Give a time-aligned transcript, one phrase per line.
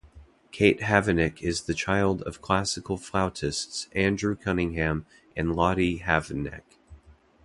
[0.51, 5.05] Kate Havnevik is the child of classical flautists Andrew Cunningham
[5.37, 6.79] and Lotte Havnevik.